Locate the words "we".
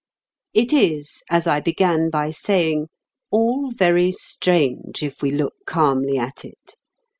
5.21-5.29